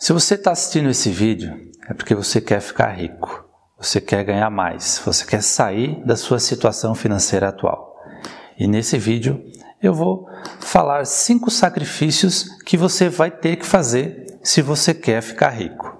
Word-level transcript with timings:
Se 0.00 0.12
você 0.12 0.36
está 0.36 0.52
assistindo 0.52 0.88
esse 0.88 1.10
vídeo, 1.10 1.52
é 1.88 1.92
porque 1.92 2.14
você 2.14 2.40
quer 2.40 2.60
ficar 2.60 2.92
rico, 2.92 3.44
você 3.76 4.00
quer 4.00 4.22
ganhar 4.22 4.48
mais, 4.48 5.02
você 5.04 5.26
quer 5.26 5.42
sair 5.42 6.00
da 6.06 6.14
sua 6.14 6.38
situação 6.38 6.94
financeira 6.94 7.48
atual. 7.48 7.96
E 8.56 8.68
nesse 8.68 8.96
vídeo 8.96 9.44
eu 9.82 9.92
vou 9.92 10.28
falar 10.60 11.04
cinco 11.04 11.50
sacrifícios 11.50 12.44
que 12.64 12.76
você 12.76 13.08
vai 13.08 13.28
ter 13.28 13.56
que 13.56 13.66
fazer 13.66 14.38
se 14.40 14.62
você 14.62 14.94
quer 14.94 15.20
ficar 15.20 15.50
rico. 15.50 15.97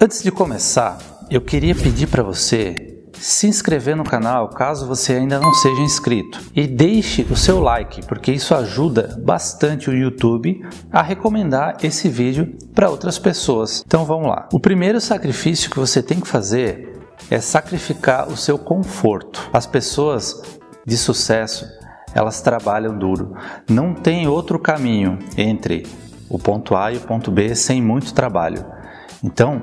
Antes 0.00 0.22
de 0.22 0.30
começar, 0.30 0.96
eu 1.28 1.40
queria 1.40 1.74
pedir 1.74 2.06
para 2.06 2.22
você 2.22 3.00
se 3.14 3.48
inscrever 3.48 3.96
no 3.96 4.04
canal 4.04 4.48
caso 4.48 4.86
você 4.86 5.14
ainda 5.14 5.40
não 5.40 5.52
seja 5.52 5.82
inscrito 5.82 6.40
e 6.54 6.68
deixe 6.68 7.22
o 7.28 7.36
seu 7.36 7.58
like, 7.58 8.06
porque 8.06 8.30
isso 8.30 8.54
ajuda 8.54 9.20
bastante 9.20 9.90
o 9.90 9.92
YouTube 9.92 10.64
a 10.92 11.02
recomendar 11.02 11.78
esse 11.82 12.08
vídeo 12.08 12.56
para 12.72 12.88
outras 12.88 13.18
pessoas. 13.18 13.82
Então 13.84 14.04
vamos 14.04 14.28
lá. 14.28 14.48
O 14.52 14.60
primeiro 14.60 15.00
sacrifício 15.00 15.68
que 15.68 15.80
você 15.80 16.00
tem 16.00 16.20
que 16.20 16.28
fazer 16.28 16.96
é 17.28 17.40
sacrificar 17.40 18.28
o 18.28 18.36
seu 18.36 18.56
conforto. 18.56 19.50
As 19.52 19.66
pessoas 19.66 20.40
de 20.86 20.96
sucesso, 20.96 21.66
elas 22.14 22.40
trabalham 22.40 22.96
duro. 22.96 23.34
Não 23.68 23.92
tem 23.92 24.28
outro 24.28 24.60
caminho 24.60 25.18
entre 25.36 25.84
o 26.30 26.38
ponto 26.38 26.76
A 26.76 26.92
e 26.92 26.98
o 26.98 27.00
ponto 27.00 27.32
B 27.32 27.52
sem 27.56 27.82
muito 27.82 28.14
trabalho. 28.14 28.77
Então, 29.22 29.60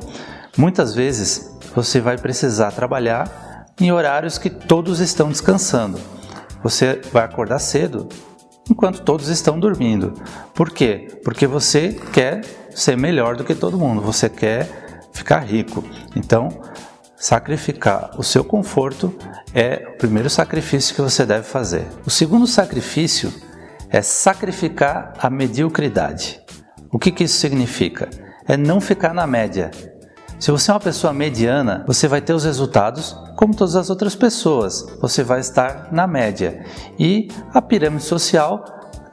muitas 0.58 0.94
vezes 0.94 1.52
você 1.76 2.00
vai 2.00 2.18
precisar 2.18 2.72
trabalhar 2.72 3.66
em 3.80 3.92
horários 3.92 4.38
que 4.38 4.50
todos 4.50 5.00
estão 5.00 5.30
descansando. 5.30 6.00
Você 6.64 7.02
vai 7.12 7.24
acordar 7.24 7.60
cedo 7.60 8.08
enquanto 8.70 9.02
todos 9.02 9.28
estão 9.28 9.60
dormindo. 9.60 10.14
Por 10.54 10.72
quê? 10.72 11.20
Porque 11.24 11.46
você 11.46 11.90
quer 12.12 12.44
ser 12.72 12.98
melhor 12.98 13.36
do 13.36 13.44
que 13.44 13.54
todo 13.54 13.78
mundo, 13.78 14.02
você 14.02 14.30
quer 14.30 15.02
ficar 15.14 15.40
rico. 15.40 15.84
Então, 16.16 16.50
sacrificar 17.16 18.12
o 18.18 18.24
seu 18.24 18.44
conforto 18.44 19.14
é 19.54 19.88
o 19.94 19.98
primeiro 19.98 20.30
sacrifício 20.30 20.96
que 20.96 21.02
você 21.02 21.26
deve 21.26 21.44
fazer. 21.44 21.86
O 22.06 22.10
segundo 22.10 22.48
sacrifício 22.48 23.32
é 23.90 24.02
sacrificar 24.02 25.14
a 25.20 25.30
mediocridade. 25.30 26.42
O 26.92 27.00
que, 27.00 27.12
que 27.12 27.24
isso 27.24 27.38
significa? 27.38 28.10
É 28.48 28.56
não 28.58 28.80
ficar 28.80 29.14
na 29.14 29.26
média. 29.26 29.72
Se 30.40 30.52
você 30.52 30.70
é 30.70 30.74
uma 30.74 30.80
pessoa 30.80 31.14
mediana, 31.14 31.84
você 31.88 32.08
vai 32.08 32.22
ter 32.22 32.34
os 32.34 32.44
resultados 32.44 33.18
como 33.36 33.56
todas 33.56 33.76
as 33.76 33.90
outras 33.90 34.16
pessoas. 34.16 34.86
Você 35.02 35.24
vai 35.24 35.40
estar 35.40 35.90
na 35.92 36.06
média. 36.06 36.66
E 37.00 37.30
a 37.54 37.62
pirâmide 37.62 38.04
social, 38.04 38.64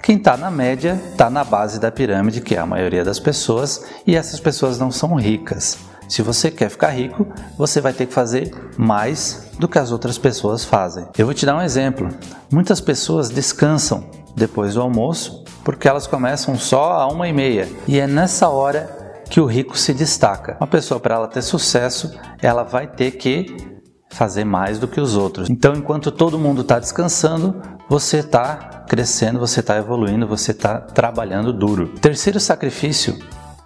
quem 0.03 0.17
está 0.17 0.37
na 0.37 0.51
média 0.51 1.01
está 1.11 1.31
na 1.31 1.45
base 1.45 1.79
da 1.79 1.93
pirâmide, 1.93 2.41
que 2.41 2.55
é 2.55 2.59
a 2.59 2.67
maioria 2.67 3.05
das 3.05 3.21
pessoas, 3.21 3.85
e 4.07 4.17
essas 4.17 4.41
pessoas 4.41 4.79
não 4.79 4.91
são 4.91 5.15
ricas. 5.15 5.79
Se 6.09 6.21
você 6.21 6.51
quer 6.51 6.69
ficar 6.69 6.91
rico, 6.91 7.27
você 7.57 7.81
vai 7.81 7.93
ter 7.93 8.07
que 8.07 8.13
fazer 8.13 8.53
mais 8.77 9.49
do 9.59 9.69
que 9.69 9.79
as 9.79 9.93
outras 9.93 10.19
pessoas 10.19 10.65
fazem. 10.65 11.07
Eu 11.17 11.25
vou 11.25 11.35
te 11.35 11.47
dar 11.47 11.57
um 11.57 11.63
exemplo. 11.63 12.09
Muitas 12.53 12.81
pessoas 12.81 13.31
descansam 13.31 14.05
depois 14.37 14.75
do 14.75 14.83
almoço 14.83 15.45
porque 15.65 15.89
elas 15.89 16.07
começam 16.07 16.59
só 16.59 16.93
a 16.95 17.07
uma 17.07 17.29
e 17.29 17.33
meia 17.33 17.69
e 17.87 17.99
é 17.99 18.07
nessa 18.07 18.49
hora 18.49 19.02
que 19.33 19.41
o 19.41 19.47
rico 19.47 19.79
se 19.79 19.95
destaca. 19.95 20.59
Uma 20.61 20.67
pessoa, 20.67 21.01
para 21.01 21.15
ela 21.15 21.27
ter 21.27 21.41
sucesso, 21.41 22.15
ela 22.43 22.63
vai 22.65 22.87
ter 22.87 23.13
que 23.13 23.81
fazer 24.11 24.45
mais 24.45 24.79
do 24.79 24.87
que 24.87 25.01
os 25.01 25.17
outros. 25.17 25.49
Então, 25.49 25.73
enquanto 25.73 26.13
todo 26.13 26.39
mundo 26.39 26.61
está 26.61 26.79
descansando, 26.79 27.59
você 27.89 28.19
está 28.19 28.85
crescendo, 28.87 29.39
você 29.39 29.61
está 29.61 29.79
evoluindo, 29.79 30.27
você 30.27 30.51
está 30.51 30.79
trabalhando 30.79 31.51
duro. 31.51 31.95
terceiro 31.99 32.39
sacrifício 32.39 33.19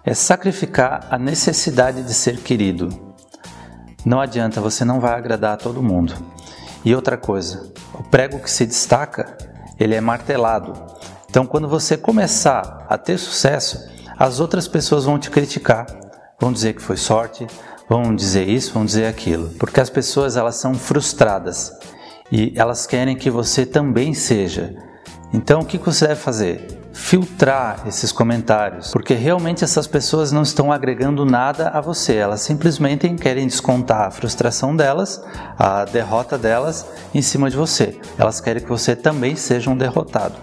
é 0.05 0.13
sacrificar 0.13 1.05
a 1.11 1.19
necessidade 1.19 2.01
de 2.01 2.13
ser 2.13 2.37
querido. 2.37 2.87
Não 4.05 4.21
adianta, 4.21 4.61
você 4.61 4.85
não 4.85 5.01
vai 5.01 5.15
agradar 5.15 5.55
a 5.55 5.57
todo 5.57 5.83
mundo. 5.83 6.13
E 6.85 6.95
outra 6.95 7.17
coisa, 7.17 7.73
o 7.93 8.03
prego 8.03 8.39
que 8.39 8.49
se 8.49 8.65
destaca, 8.65 9.35
ele 9.77 9.95
é 9.95 9.99
martelado. 9.99 10.71
Então, 11.29 11.45
quando 11.45 11.67
você 11.67 11.97
começar 11.97 12.85
a 12.87 12.97
ter 12.97 13.17
sucesso, 13.17 13.96
as 14.17 14.39
outras 14.39 14.67
pessoas 14.67 15.05
vão 15.05 15.19
te 15.19 15.29
criticar, 15.29 15.85
vão 16.39 16.51
dizer 16.51 16.73
que 16.73 16.81
foi 16.81 16.97
sorte, 16.97 17.45
vão 17.87 18.15
dizer 18.15 18.47
isso, 18.47 18.73
vão 18.73 18.85
dizer 18.85 19.05
aquilo, 19.05 19.49
porque 19.59 19.79
as 19.79 19.89
pessoas 19.89 20.35
elas 20.35 20.55
são 20.55 20.73
frustradas 20.73 21.71
e 22.31 22.51
elas 22.55 22.87
querem 22.87 23.15
que 23.15 23.29
você 23.29 23.65
também 23.65 24.13
seja. 24.13 24.75
Então 25.33 25.61
o 25.61 25.65
que 25.65 25.77
você 25.77 26.07
deve 26.07 26.19
fazer? 26.19 26.67
Filtrar 26.91 27.83
esses 27.85 28.11
comentários, 28.11 28.91
porque 28.91 29.13
realmente 29.13 29.63
essas 29.63 29.85
pessoas 29.85 30.31
não 30.31 30.41
estão 30.41 30.71
agregando 30.71 31.23
nada 31.23 31.69
a 31.69 31.79
você, 31.79 32.15
elas 32.15 32.41
simplesmente 32.41 33.07
querem 33.15 33.45
descontar 33.45 34.07
a 34.07 34.11
frustração 34.11 34.75
delas, 34.75 35.23
a 35.59 35.85
derrota 35.85 36.39
delas 36.39 36.87
em 37.13 37.21
cima 37.21 37.51
de 37.51 37.55
você. 37.55 37.99
Elas 38.17 38.41
querem 38.41 38.63
que 38.63 38.69
você 38.69 38.95
também 38.95 39.35
seja 39.35 39.69
um 39.69 39.77
derrotado. 39.77 40.35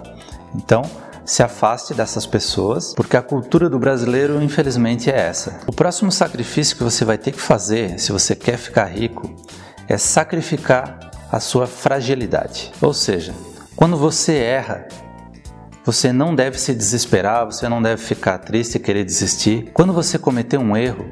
Então, 0.54 0.82
se 1.24 1.42
afaste 1.42 1.94
dessas 1.94 2.26
pessoas, 2.26 2.92
porque 2.94 3.16
a 3.16 3.22
cultura 3.22 3.70
do 3.70 3.78
brasileiro, 3.78 4.42
infelizmente, 4.42 5.10
é 5.10 5.18
essa. 5.18 5.60
O 5.66 5.72
próximo 5.72 6.12
sacrifício 6.12 6.76
que 6.76 6.84
você 6.84 7.04
vai 7.04 7.16
ter 7.16 7.32
que 7.32 7.40
fazer, 7.40 7.98
se 7.98 8.12
você 8.12 8.34
quer 8.34 8.58
ficar 8.58 8.84
rico, 8.84 9.34
é 9.88 9.96
sacrificar 9.96 11.10
a 11.30 11.40
sua 11.40 11.66
fragilidade. 11.66 12.72
Ou 12.80 12.92
seja, 12.92 13.34
quando 13.74 13.96
você 13.96 14.36
erra, 14.36 14.86
você 15.84 16.12
não 16.12 16.34
deve 16.34 16.58
se 16.58 16.74
desesperar, 16.74 17.44
você 17.44 17.68
não 17.68 17.82
deve 17.82 18.02
ficar 18.02 18.38
triste 18.38 18.76
e 18.76 18.80
querer 18.80 19.04
desistir. 19.04 19.70
Quando 19.74 19.92
você 19.92 20.18
cometer 20.18 20.58
um 20.58 20.76
erro, 20.76 21.04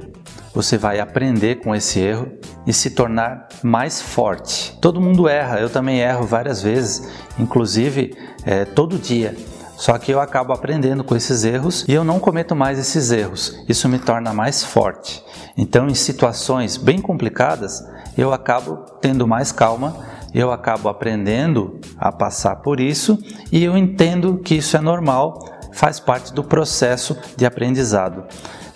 você 0.55 0.77
vai 0.77 1.01
aprender 1.01 1.57
com 1.57 1.75
esse 1.75 1.99
erro 1.99 2.31
e 2.67 2.73
se 2.73 2.91
tornar 2.91 3.49
mais 3.63 4.01
forte. 4.01 4.77
Todo 4.81 5.01
mundo 5.01 5.29
erra, 5.29 5.59
eu 5.59 5.71
também 5.71 6.01
erro 6.01 6.27
várias 6.27 6.63
vezes, 6.63 7.11
inclusive 7.39 8.15
é, 8.45 8.65
todo 8.65 8.99
dia. 8.99 9.35
Só 9.83 9.99
que 9.99 10.13
eu 10.13 10.21
acabo 10.21 10.53
aprendendo 10.53 11.03
com 11.03 11.17
esses 11.17 11.43
erros 11.43 11.85
e 11.89 11.93
eu 11.93 12.05
não 12.05 12.21
cometo 12.21 12.55
mais 12.55 12.79
esses 12.79 13.11
erros. 13.11 13.59
Isso 13.69 13.89
me 13.89 13.99
torna 13.99 14.33
mais 14.33 14.63
forte. 14.63 15.21
Então, 15.57 15.89
em 15.89 15.95
situações 15.95 16.77
bem 16.77 17.01
complicadas, 17.01 17.85
eu 18.17 18.33
acabo 18.33 18.77
tendo 19.01 19.27
mais 19.27 19.51
calma, 19.51 19.97
eu 20.33 20.53
acabo 20.53 20.89
aprendendo 20.89 21.81
a 21.99 22.13
passar 22.13 22.63
por 22.63 22.79
isso 22.79 23.19
e 23.51 23.65
eu 23.65 23.77
entendo 23.77 24.39
que 24.39 24.55
isso 24.55 24.77
é 24.77 24.81
normal, 24.81 25.45
faz 25.73 25.99
parte 25.99 26.33
do 26.33 26.45
processo 26.45 27.19
de 27.37 27.45
aprendizado. 27.45 28.23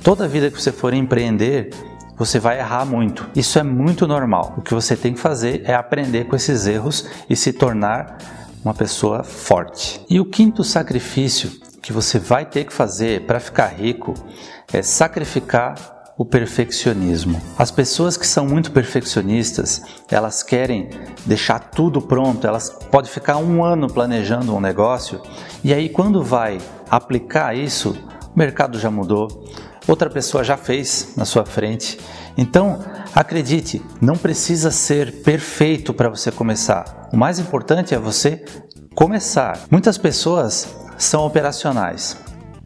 Toda 0.02 0.26
vida 0.26 0.50
que 0.50 0.60
você 0.60 0.72
for 0.72 0.92
empreender, 0.92 1.70
você 2.18 2.40
vai 2.40 2.58
errar 2.58 2.84
muito. 2.84 3.30
Isso 3.36 3.60
é 3.60 3.62
muito 3.62 4.08
normal. 4.08 4.54
O 4.58 4.60
que 4.60 4.74
você 4.74 4.96
tem 4.96 5.14
que 5.14 5.20
fazer 5.20 5.62
é 5.66 5.72
aprender 5.72 6.24
com 6.24 6.34
esses 6.34 6.66
erros 6.66 7.08
e 7.30 7.36
se 7.36 7.52
tornar 7.52 8.18
uma 8.66 8.74
pessoa 8.74 9.22
forte. 9.22 10.04
E 10.10 10.18
o 10.18 10.24
quinto 10.24 10.64
sacrifício 10.64 11.52
que 11.80 11.92
você 11.92 12.18
vai 12.18 12.44
ter 12.44 12.64
que 12.64 12.72
fazer 12.72 13.24
para 13.24 13.38
ficar 13.38 13.68
rico 13.68 14.12
é 14.72 14.82
sacrificar 14.82 15.76
o 16.18 16.24
perfeccionismo. 16.24 17.40
As 17.56 17.70
pessoas 17.70 18.16
que 18.16 18.26
são 18.26 18.44
muito 18.44 18.72
perfeccionistas, 18.72 19.82
elas 20.10 20.42
querem 20.42 20.90
deixar 21.24 21.60
tudo 21.60 22.02
pronto, 22.02 22.44
elas 22.44 22.68
podem 22.90 23.08
ficar 23.08 23.36
um 23.36 23.62
ano 23.62 23.86
planejando 23.86 24.52
um 24.52 24.60
negócio 24.60 25.22
e 25.62 25.72
aí 25.72 25.88
quando 25.88 26.24
vai 26.24 26.58
aplicar 26.90 27.56
isso, 27.56 27.96
o 28.34 28.36
mercado 28.36 28.80
já 28.80 28.90
mudou, 28.90 29.44
outra 29.86 30.10
pessoa 30.10 30.44
já 30.44 30.56
fez 30.56 31.08
na 31.16 31.24
sua 31.24 31.44
frente. 31.44 31.98
Então, 32.36 32.78
acredite, 33.14 33.82
não 34.00 34.16
precisa 34.16 34.70
ser 34.70 35.22
perfeito 35.22 35.94
para 35.94 36.08
você 36.08 36.30
começar. 36.30 37.08
O 37.12 37.16
mais 37.16 37.38
importante 37.38 37.94
é 37.94 37.98
você 37.98 38.44
começar. 38.94 39.60
Muitas 39.70 39.96
pessoas 39.96 40.68
são 40.98 41.24
operacionais. 41.24 42.16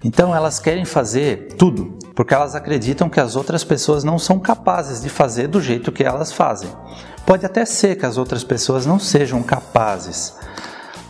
Então 0.02 0.34
elas 0.34 0.58
querem 0.58 0.84
fazer 0.84 1.54
tudo, 1.58 1.98
porque 2.14 2.32
elas 2.32 2.54
acreditam 2.54 3.08
que 3.10 3.20
as 3.20 3.36
outras 3.36 3.62
pessoas 3.62 4.02
não 4.02 4.18
são 4.18 4.38
capazes 4.38 5.02
de 5.02 5.10
fazer 5.10 5.46
do 5.46 5.60
jeito 5.60 5.92
que 5.92 6.02
elas 6.02 6.32
fazem. 6.32 6.70
Pode 7.26 7.44
até 7.44 7.66
ser 7.66 7.96
que 7.96 8.06
as 8.06 8.16
outras 8.16 8.42
pessoas 8.42 8.86
não 8.86 8.98
sejam 8.98 9.42
capazes. 9.42 10.34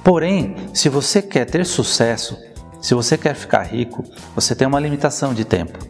Porém, 0.03 0.57
se 0.75 0.89
você 0.89 1.23
quer 1.23 1.45
ter 1.45 1.65
sucesso, 1.65 2.37
se 2.81 2.95
você 2.95 3.17
quer 3.17 3.35
ficar 3.35 3.62
rico, 3.62 4.03
você 4.35 4.55
tem 4.55 4.67
uma 4.67 4.81
limitação 4.81 5.33
de 5.33 5.45
tempo. 5.45 5.90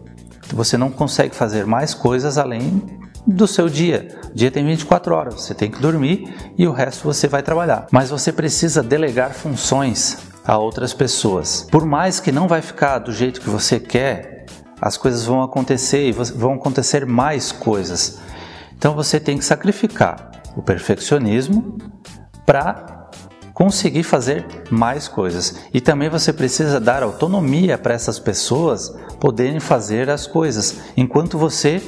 Você 0.53 0.77
não 0.77 0.91
consegue 0.91 1.35
fazer 1.35 1.67
mais 1.67 1.95
coisas 1.95 2.39
além 2.39 2.83
do 3.27 3.47
seu 3.47 3.69
dia. 3.69 4.09
O 4.31 4.35
dia 4.35 4.51
tem 4.51 4.65
24 4.65 5.15
horas, 5.15 5.35
você 5.35 5.55
tem 5.55 5.71
que 5.71 5.81
dormir 5.81 6.35
e 6.57 6.67
o 6.67 6.73
resto 6.73 7.05
você 7.05 7.29
vai 7.29 7.43
trabalhar. 7.43 7.87
Mas 7.91 8.11
você 8.11 8.33
precisa 8.33 8.83
delegar 8.83 9.33
funções 9.33 10.19
a 10.45 10.57
outras 10.59 10.93
pessoas. 10.93 11.67
Por 11.71 11.85
mais 11.85 12.19
que 12.21 12.33
não 12.33 12.49
vai 12.49 12.63
ficar 12.63 12.99
do 12.99 13.13
jeito 13.13 13.41
que 13.41 13.51
você 13.51 13.79
quer, 13.79 14.47
as 14.81 14.97
coisas 14.97 15.25
vão 15.25 15.43
acontecer 15.43 16.09
e 16.09 16.13
vão 16.13 16.55
acontecer 16.55 17.05
mais 17.05 17.53
coisas. 17.53 18.19
Então 18.77 18.95
você 18.95 19.21
tem 19.21 19.37
que 19.37 19.45
sacrificar 19.45 20.31
o 20.57 20.63
perfeccionismo 20.63 21.77
para 22.47 23.00
conseguir 23.61 24.05
fazer 24.05 24.47
mais 24.71 25.07
coisas. 25.07 25.67
E 25.75 25.83
também 25.83 26.09
você 26.09 26.33
precisa 26.33 26.81
dar 26.81 27.03
autonomia 27.03 27.77
para 27.77 27.93
essas 27.93 28.19
pessoas 28.19 28.89
poderem 29.21 29.61
fazer 29.61 30.09
as 30.09 30.27
coisas, 30.27 30.79
enquanto 30.97 31.37
você 31.37 31.83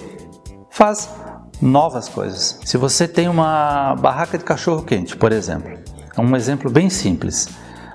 faz 0.69 1.09
novas 1.63 2.11
coisas. 2.11 2.61
Se 2.63 2.77
você 2.77 3.09
tem 3.09 3.27
uma 3.27 3.95
barraca 3.95 4.37
de 4.37 4.45
cachorro 4.45 4.83
quente, 4.83 5.17
por 5.17 5.33
exemplo, 5.33 5.79
é 6.15 6.21
um 6.21 6.37
exemplo 6.37 6.71
bem 6.71 6.91
simples. 6.91 7.49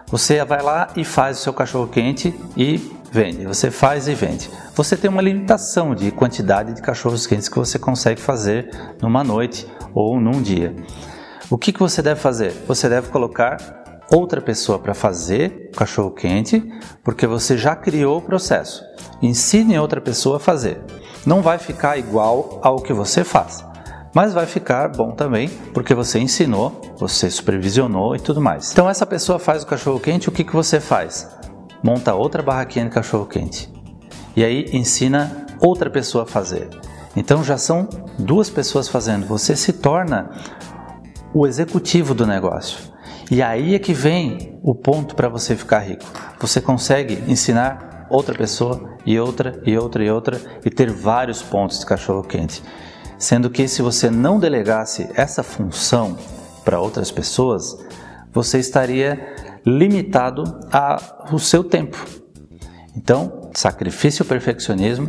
Você 0.07 0.44
vai 0.44 0.63
lá 0.63 0.88
e 0.95 1.06
faz 1.06 1.38
o 1.38 1.44
seu 1.44 1.53
cachorro 1.53 1.88
quente 1.88 2.33
e 2.57 2.77
vende. 3.12 3.45
Você 3.45 3.69
faz 3.69 4.07
e 4.07 4.15
vende. 4.15 4.50
Você 4.74 4.97
tem 4.97 5.07
uma 5.07 5.21
limitação 5.21 5.94
de 5.94 6.09
quantidade 6.09 6.74
de 6.74 6.81
cachorros 6.81 7.27
quentes 7.27 7.47
que 7.47 7.59
você 7.59 7.77
consegue 7.77 8.19
fazer 8.19 8.71
numa 9.00 9.24
noite 9.24 9.68
ou 9.94 10.19
num 10.19 10.41
dia. 10.41 10.75
O 11.50 11.58
que, 11.58 11.72
que 11.72 11.80
você 11.80 12.02
deve 12.02 12.20
fazer? 12.20 12.52
Você 12.68 12.90
deve 12.90 13.08
colocar 13.08 13.58
outra 14.12 14.42
pessoa 14.42 14.78
para 14.78 14.94
fazer 14.94 15.70
o 15.74 15.78
cachorro 15.78 16.12
quente, 16.12 16.62
porque 17.02 17.26
você 17.26 17.58
já 17.58 17.74
criou 17.74 18.18
o 18.18 18.22
processo. 18.22 18.84
Ensine 19.22 19.80
outra 19.80 20.02
pessoa 20.02 20.38
a 20.38 20.40
fazer. 20.42 20.82
Não 21.26 21.42
vai 21.42 21.58
ficar 21.58 21.98
igual 21.98 22.60
ao 22.62 22.82
que 22.82 22.92
você 22.92 23.24
faz, 23.24 23.64
mas 24.14 24.34
vai 24.34 24.46
ficar 24.46 24.90
bom 24.90 25.12
também, 25.12 25.48
porque 25.74 25.96
você 25.96 26.20
ensinou, 26.20 26.82
você 26.98 27.32
supervisionou 27.32 28.14
e 28.14 28.20
tudo 28.20 28.42
mais. 28.42 28.74
Então 28.74 28.90
essa 28.90 29.06
pessoa 29.06 29.40
faz 29.40 29.64
o 29.64 29.68
cachorro 29.68 30.02
quente, 30.02 30.28
o 30.28 30.34
que, 30.34 30.44
que 30.44 30.54
você 30.54 30.82
faz? 30.82 31.30
Monta 31.82 32.14
outra 32.14 32.44
barraquinha 32.44 32.86
de 32.86 32.92
cachorro 32.92 33.26
quente. 33.26 33.72
E 34.36 34.44
aí 34.44 34.66
ensina 34.74 35.48
outra 35.62 35.90
pessoa 35.90 36.26
a 36.26 36.28
fazer. 36.28 36.68
Então 37.16 37.44
já 37.44 37.58
são 37.58 37.88
duas 38.20 38.50
pessoas 38.50 38.88
fazendo. 38.88 39.26
Você 39.26 39.56
se 39.56 39.74
torna 39.74 40.30
o 41.38 41.45
executivo 41.45 42.16
do 42.16 42.25
negócio. 42.25 42.80
E 43.30 43.44
aí 43.44 43.75
é 43.75 43.80
que 43.80 43.94
vem 43.94 44.60
o 44.63 44.74
ponto 44.74 45.13
para 45.13 45.30
você 45.30 45.56
ficar 45.56 45.80
rico. 45.80 46.04
Você 46.39 46.60
consegue 46.60 47.24
ensinar 47.31 48.07
outra 48.10 48.34
pessoa 48.34 48.98
e 49.06 49.19
outra 49.19 49.62
e 49.63 49.78
outra 49.78 50.04
e 50.04 50.10
outra 50.10 50.42
e 50.66 50.69
ter 50.72 50.89
vários 50.89 51.44
pontos 51.44 51.80
de 51.80 51.86
cachorro 51.86 52.24
quente. 52.24 52.63
Sendo 53.19 53.51
que 53.51 53.68
se 53.68 53.84
você 53.84 54.10
não 54.10 54.39
delegasse 54.39 55.10
essa 55.13 55.44
função 55.44 56.18
para 56.66 56.80
outras 56.80 57.12
pessoas, 57.12 57.78
você 58.34 58.57
estaria 58.57 59.36
limitado 59.63 60.44
ao 60.72 61.38
seu 61.38 61.63
tempo. 61.63 62.04
Então, 62.95 63.51
sacrifício 63.54 64.25
o 64.25 64.28
perfeccionismo, 64.28 65.07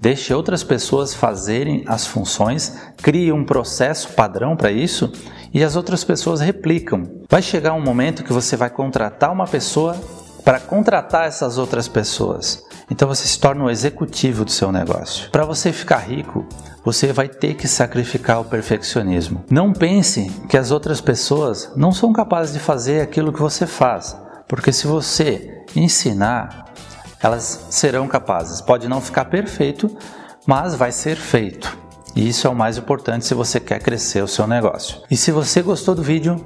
deixe 0.00 0.32
outras 0.32 0.64
pessoas 0.64 1.14
fazerem 1.14 1.84
as 1.86 2.06
funções, 2.06 2.76
crie 2.96 3.30
um 3.30 3.44
processo 3.44 4.08
padrão 4.14 4.56
para 4.56 4.72
isso 4.72 5.12
e 5.52 5.62
as 5.62 5.76
outras 5.76 6.02
pessoas 6.02 6.40
replicam. 6.40 7.02
Vai 7.28 7.42
chegar 7.42 7.74
um 7.74 7.82
momento 7.82 8.24
que 8.24 8.32
você 8.32 8.56
vai 8.56 8.70
contratar 8.70 9.30
uma 9.30 9.46
pessoa 9.46 9.94
para 10.44 10.58
contratar 10.58 11.26
essas 11.26 11.58
outras 11.58 11.86
pessoas. 11.86 12.64
Então 12.90 13.06
você 13.06 13.28
se 13.28 13.38
torna 13.38 13.64
o 13.64 13.70
executivo 13.70 14.44
do 14.44 14.50
seu 14.50 14.72
negócio. 14.72 15.30
Para 15.30 15.44
você 15.44 15.72
ficar 15.72 15.98
rico, 15.98 16.46
você 16.84 17.12
vai 17.12 17.28
ter 17.28 17.54
que 17.54 17.68
sacrificar 17.68 18.40
o 18.40 18.44
perfeccionismo. 18.44 19.44
Não 19.50 19.72
pense 19.72 20.30
que 20.48 20.56
as 20.56 20.70
outras 20.70 21.00
pessoas 21.00 21.70
não 21.76 21.92
são 21.92 22.12
capazes 22.12 22.54
de 22.54 22.58
fazer 22.58 23.02
aquilo 23.02 23.32
que 23.32 23.40
você 23.40 23.66
faz, 23.66 24.16
porque 24.48 24.72
se 24.72 24.86
você 24.86 25.62
ensinar, 25.76 26.69
elas 27.22 27.66
serão 27.70 28.08
capazes. 28.08 28.60
Pode 28.60 28.88
não 28.88 29.00
ficar 29.00 29.26
perfeito, 29.26 29.94
mas 30.46 30.74
vai 30.74 30.92
ser 30.92 31.16
feito. 31.16 31.76
E 32.14 32.28
isso 32.28 32.46
é 32.46 32.50
o 32.50 32.54
mais 32.54 32.76
importante 32.76 33.24
se 33.24 33.34
você 33.34 33.60
quer 33.60 33.80
crescer 33.80 34.22
o 34.22 34.28
seu 34.28 34.46
negócio. 34.46 35.00
E 35.10 35.16
se 35.16 35.30
você 35.30 35.62
gostou 35.62 35.94
do 35.94 36.02
vídeo, 36.02 36.44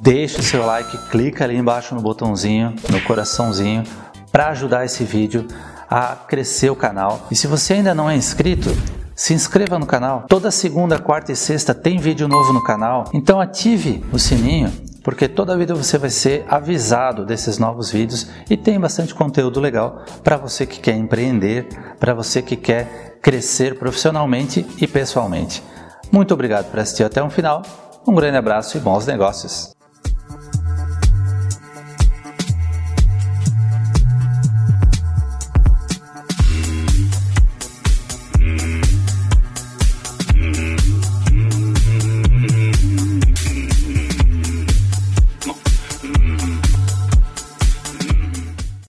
deixe 0.00 0.40
o 0.40 0.42
seu 0.42 0.66
like, 0.66 0.96
clica 1.08 1.44
ali 1.44 1.56
embaixo 1.56 1.94
no 1.94 2.00
botãozinho, 2.00 2.74
no 2.90 3.00
coraçãozinho, 3.02 3.84
para 4.32 4.48
ajudar 4.48 4.84
esse 4.84 5.04
vídeo 5.04 5.46
a 5.88 6.16
crescer 6.16 6.70
o 6.70 6.76
canal. 6.76 7.26
E 7.30 7.36
se 7.36 7.46
você 7.46 7.74
ainda 7.74 7.94
não 7.94 8.10
é 8.10 8.16
inscrito, 8.16 8.70
se 9.14 9.32
inscreva 9.32 9.78
no 9.78 9.86
canal. 9.86 10.24
Toda 10.28 10.50
segunda, 10.50 10.98
quarta 10.98 11.30
e 11.30 11.36
sexta 11.36 11.72
tem 11.72 11.98
vídeo 11.98 12.26
novo 12.26 12.52
no 12.52 12.64
canal. 12.64 13.04
Então 13.12 13.40
ative 13.40 14.04
o 14.12 14.18
sininho, 14.18 14.72
porque 15.04 15.28
toda 15.28 15.56
vida 15.56 15.74
você 15.74 15.98
vai 15.98 16.10
ser 16.10 16.44
avisado 16.48 17.24
desses 17.24 17.58
novos 17.58 17.92
vídeos 17.92 18.26
e 18.48 18.56
tem 18.56 18.80
bastante 18.80 19.14
conteúdo 19.14 19.60
legal 19.60 20.02
para 20.24 20.38
você 20.38 20.66
que 20.66 20.80
quer 20.80 20.96
empreender, 20.96 21.68
para 22.00 22.14
você 22.14 22.40
que 22.40 22.56
quer 22.56 23.18
crescer 23.22 23.78
profissionalmente 23.78 24.66
e 24.80 24.88
pessoalmente. 24.88 25.62
Muito 26.10 26.32
obrigado 26.32 26.70
por 26.70 26.80
assistir 26.80 27.04
até 27.04 27.22
o 27.22 27.30
final. 27.30 27.62
Um 28.08 28.14
grande 28.14 28.38
abraço 28.38 28.76
e 28.76 28.80
bons 28.80 29.06
negócios. 29.06 29.73